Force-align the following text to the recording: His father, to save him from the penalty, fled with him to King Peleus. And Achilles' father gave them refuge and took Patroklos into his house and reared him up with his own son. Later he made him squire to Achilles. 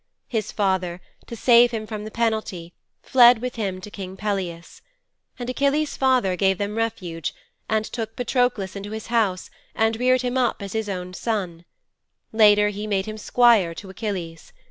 His 0.27 0.51
father, 0.51 0.99
to 1.27 1.35
save 1.35 1.69
him 1.69 1.85
from 1.85 2.05
the 2.05 2.09
penalty, 2.09 2.73
fled 3.03 3.37
with 3.37 3.53
him 3.55 3.79
to 3.81 3.91
King 3.91 4.17
Peleus. 4.17 4.81
And 5.37 5.47
Achilles' 5.47 5.95
father 5.95 6.35
gave 6.35 6.57
them 6.57 6.75
refuge 6.75 7.35
and 7.69 7.85
took 7.85 8.15
Patroklos 8.15 8.75
into 8.75 8.89
his 8.93 9.07
house 9.13 9.51
and 9.75 9.99
reared 9.99 10.23
him 10.23 10.39
up 10.39 10.59
with 10.59 10.73
his 10.73 10.89
own 10.89 11.13
son. 11.13 11.65
Later 12.33 12.69
he 12.69 12.87
made 12.87 13.05
him 13.05 13.19
squire 13.19 13.75
to 13.75 13.91
Achilles. 13.91 14.51